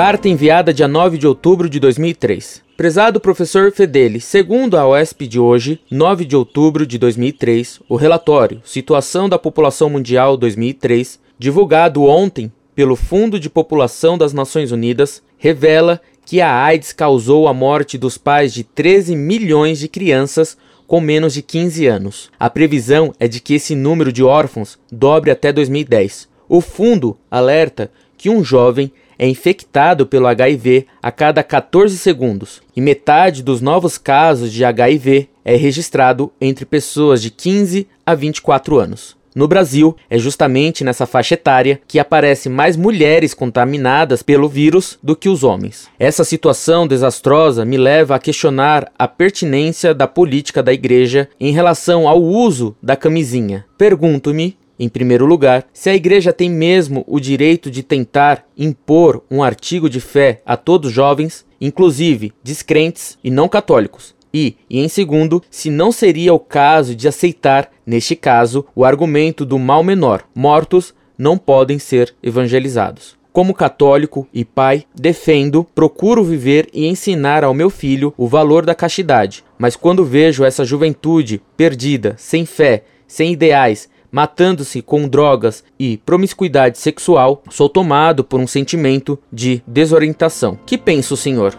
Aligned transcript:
Carta 0.00 0.28
enviada 0.28 0.72
dia 0.72 0.86
9 0.86 1.18
de 1.18 1.26
outubro 1.26 1.68
de 1.68 1.80
2003. 1.80 2.62
Prezado 2.76 3.18
professor 3.18 3.72
Fedeli, 3.72 4.20
segundo 4.20 4.76
a 4.76 4.86
OESP 4.86 5.26
de 5.26 5.40
hoje, 5.40 5.80
9 5.90 6.24
de 6.24 6.36
outubro 6.36 6.86
de 6.86 6.96
2003, 6.98 7.80
o 7.88 7.96
relatório 7.96 8.62
Situação 8.64 9.28
da 9.28 9.36
População 9.40 9.90
Mundial 9.90 10.36
2003, 10.36 11.18
divulgado 11.36 12.04
ontem 12.04 12.52
pelo 12.76 12.94
Fundo 12.94 13.40
de 13.40 13.50
População 13.50 14.16
das 14.16 14.32
Nações 14.32 14.70
Unidas, 14.70 15.20
revela 15.36 16.00
que 16.24 16.40
a 16.40 16.62
AIDS 16.62 16.92
causou 16.92 17.48
a 17.48 17.52
morte 17.52 17.98
dos 17.98 18.16
pais 18.16 18.54
de 18.54 18.62
13 18.62 19.16
milhões 19.16 19.80
de 19.80 19.88
crianças 19.88 20.56
com 20.86 21.00
menos 21.00 21.34
de 21.34 21.42
15 21.42 21.88
anos. 21.88 22.30
A 22.38 22.48
previsão 22.48 23.12
é 23.18 23.26
de 23.26 23.40
que 23.40 23.54
esse 23.54 23.74
número 23.74 24.12
de 24.12 24.22
órfãos 24.22 24.78
dobre 24.92 25.32
até 25.32 25.52
2010. 25.52 26.28
O 26.48 26.60
fundo 26.60 27.18
alerta 27.28 27.90
que 28.18 28.28
um 28.28 28.44
jovem 28.44 28.92
é 29.18 29.26
infectado 29.26 30.06
pelo 30.06 30.26
HIV 30.26 30.86
a 31.02 31.10
cada 31.10 31.42
14 31.42 31.96
segundos, 31.96 32.60
e 32.76 32.80
metade 32.80 33.42
dos 33.42 33.60
novos 33.60 33.96
casos 33.96 34.52
de 34.52 34.64
HIV 34.64 35.28
é 35.44 35.56
registrado 35.56 36.30
entre 36.40 36.64
pessoas 36.64 37.22
de 37.22 37.30
15 37.30 37.88
a 38.04 38.14
24 38.14 38.78
anos. 38.78 39.16
No 39.34 39.46
Brasil, 39.46 39.94
é 40.10 40.18
justamente 40.18 40.82
nessa 40.82 41.06
faixa 41.06 41.34
etária 41.34 41.80
que 41.86 42.00
aparecem 42.00 42.50
mais 42.50 42.76
mulheres 42.76 43.34
contaminadas 43.34 44.20
pelo 44.20 44.48
vírus 44.48 44.98
do 45.00 45.14
que 45.14 45.28
os 45.28 45.44
homens. 45.44 45.88
Essa 45.96 46.24
situação 46.24 46.88
desastrosa 46.88 47.64
me 47.64 47.76
leva 47.76 48.16
a 48.16 48.18
questionar 48.18 48.90
a 48.98 49.06
pertinência 49.06 49.94
da 49.94 50.08
política 50.08 50.60
da 50.60 50.72
igreja 50.72 51.28
em 51.38 51.52
relação 51.52 52.08
ao 52.08 52.20
uso 52.20 52.74
da 52.82 52.96
camisinha. 52.96 53.64
Pergunto-me 53.76 54.56
em 54.78 54.88
primeiro 54.88 55.26
lugar, 55.26 55.66
se 55.72 55.90
a 55.90 55.94
Igreja 55.94 56.32
tem 56.32 56.48
mesmo 56.48 57.04
o 57.06 57.18
direito 57.18 57.70
de 57.70 57.82
tentar 57.82 58.46
impor 58.56 59.22
um 59.30 59.42
artigo 59.42 59.90
de 59.90 60.00
fé 60.00 60.40
a 60.46 60.56
todos 60.56 60.88
os 60.88 60.94
jovens, 60.94 61.44
inclusive 61.60 62.32
descrentes 62.42 63.18
e 63.22 63.30
não 63.30 63.48
católicos. 63.48 64.14
E, 64.32 64.56
e 64.68 64.78
em 64.78 64.88
segundo, 64.88 65.42
se 65.50 65.70
não 65.70 65.90
seria 65.90 66.34
o 66.34 66.38
caso 66.38 66.94
de 66.94 67.08
aceitar, 67.08 67.70
neste 67.86 68.14
caso, 68.14 68.64
o 68.74 68.84
argumento 68.84 69.44
do 69.44 69.58
mal 69.58 69.82
menor: 69.82 70.24
mortos 70.34 70.94
não 71.16 71.36
podem 71.38 71.78
ser 71.78 72.14
evangelizados. 72.22 73.16
Como 73.32 73.54
católico 73.54 74.26
e 74.32 74.44
pai, 74.44 74.84
defendo, 74.94 75.64
procuro 75.74 76.24
viver 76.24 76.68
e 76.72 76.86
ensinar 76.86 77.44
ao 77.44 77.54
meu 77.54 77.70
filho 77.70 78.12
o 78.16 78.26
valor 78.26 78.66
da 78.66 78.74
castidade. 78.74 79.44
Mas 79.56 79.76
quando 79.76 80.04
vejo 80.04 80.44
essa 80.44 80.64
juventude 80.64 81.40
perdida, 81.56 82.14
sem 82.18 82.44
fé, 82.44 82.84
sem 83.06 83.32
ideais, 83.32 83.88
matando-se 84.10 84.82
com 84.82 85.08
drogas 85.08 85.64
e 85.78 85.98
promiscuidade 85.98 86.78
sexual, 86.78 87.42
sou 87.50 87.68
tomado 87.68 88.24
por 88.24 88.40
um 88.40 88.46
sentimento 88.46 89.18
de 89.32 89.62
desorientação. 89.66 90.58
Que 90.66 90.76
pensa 90.78 91.14
o 91.14 91.16
senhor? 91.16 91.54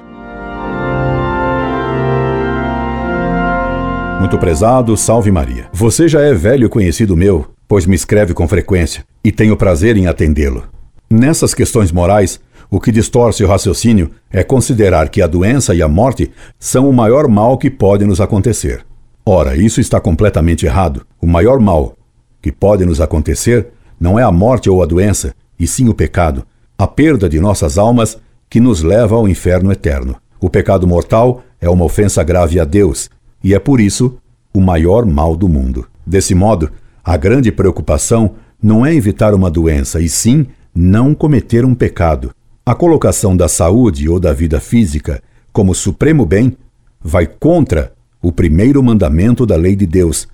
Muito 4.20 4.38
prezado, 4.38 4.97
salve 4.97 5.31
Maria. 5.31 5.70
Você 5.72 6.08
já 6.08 6.22
é 6.22 6.33
velho 6.33 6.70
conhecido 6.70 7.16
meu, 7.16 7.47
pois 7.67 7.86
me 7.86 7.95
escreve 7.95 8.33
com 8.33 8.47
frequência, 8.47 9.05
e 9.23 9.31
tenho 9.31 9.55
prazer 9.55 9.95
em 9.95 10.08
atendê-lo. 10.08 10.66
Nessas 11.09 11.53
questões 11.53 11.92
morais, 11.92 12.39
o 12.70 12.80
que 12.80 12.92
distorce 12.92 13.44
o 13.44 13.47
raciocínio 13.47 14.11
é 14.30 14.44
considerar 14.44 15.09
que 15.09 15.22
a 15.22 15.27
doença 15.27 15.73
e 15.73 15.81
a 15.81 15.88
morte 15.88 16.31
são 16.59 16.88
o 16.88 16.94
maior 16.94 17.27
mal 17.27 17.58
que 17.58 17.70
pode 17.70 18.05
nos 18.05 18.22
acontecer. 18.22 18.86
Ora, 19.25 19.55
isso 19.55 19.80
está 19.80 20.00
completamente 20.00 20.66
errado. 20.66 21.05
O 21.22 21.25
maior 21.25 21.59
mal 21.59 21.95
que 22.42 22.52
pode 22.52 22.86
nos 22.86 23.02
acontecer 23.02 23.68
não 24.00 24.18
é 24.18 24.23
a 24.23 24.32
morte 24.32 24.70
ou 24.70 24.82
a 24.82 24.86
doença, 24.86 25.34
e 25.59 25.68
sim 25.68 25.90
o 25.90 25.94
pecado, 25.94 26.45
a 26.77 26.88
perda 26.88 27.27
de 27.27 27.39
nossas 27.39 27.77
almas 27.77 28.17
que 28.50 28.60
nos 28.60 28.82
leva 28.82 29.16
ao 29.16 29.27
inferno 29.27 29.72
eterno. 29.72 30.16
O 30.39 30.50
pecado 30.50 30.88
mortal 30.88 31.44
é 31.60 31.70
uma 31.70 31.83
ofensa 31.83 32.23
grave 32.23 32.60
a 32.60 32.64
Deus 32.64 33.10
e 33.44 33.54
é 33.54 33.60
por 33.60 33.80
isso 33.80 34.17
o 34.54 34.61
maior 34.61 35.05
mal 35.05 35.36
do 35.36 35.48
mundo. 35.48 35.86
Desse 36.05 36.33
modo, 36.33 36.72
a 37.04 37.17
grande 37.17 37.52
preocupação 37.52 38.36
não 38.61 38.86
é 38.86 38.94
evitar 38.94 39.33
uma 39.33 39.50
doença, 39.50 40.02
e 40.02 40.10
sim 40.10 40.48
não 40.76 41.14
cometer 41.14 41.66
um 41.66 41.73
pecado. 41.73 42.32
A 42.66 42.76
colocação 42.76 43.36
da 43.36 43.48
saúde 43.48 44.10
ou 44.10 44.20
da 44.20 44.33
vida 44.33 44.60
física 44.60 45.21
como 45.52 45.73
supremo 45.73 46.26
bem 46.26 46.56
vai 47.02 47.26
contra 47.26 47.94
o 48.21 48.32
primeiro 48.32 48.83
mandamento 48.83 49.45
da 49.45 49.56
lei 49.56 49.76
de 49.76 49.86
Deus, 49.86 50.27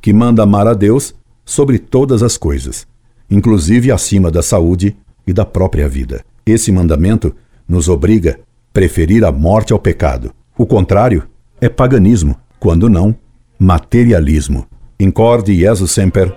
que 0.00 0.12
manda 0.12 0.42
amar 0.42 0.66
a 0.66 0.74
Deus 0.74 1.14
sobre 1.50 1.80
todas 1.80 2.22
as 2.22 2.36
coisas, 2.36 2.86
inclusive 3.28 3.90
acima 3.90 4.30
da 4.30 4.40
saúde 4.40 4.96
e 5.26 5.32
da 5.32 5.44
própria 5.44 5.88
vida. 5.88 6.24
Esse 6.46 6.70
mandamento 6.70 7.34
nos 7.68 7.88
obriga 7.88 8.38
a 8.38 8.72
preferir 8.72 9.24
a 9.24 9.32
morte 9.32 9.72
ao 9.72 9.78
pecado. 9.80 10.32
O 10.56 10.64
contrário 10.64 11.24
é 11.60 11.68
paganismo, 11.68 12.36
quando 12.60 12.88
não, 12.88 13.16
materialismo. 13.58 14.64
Incorde 14.98 15.52
Jesus 15.52 15.90
Semper, 15.90 16.32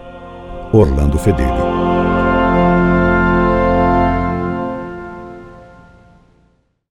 Orlando 0.73 1.19
Fedeli. 1.19 1.62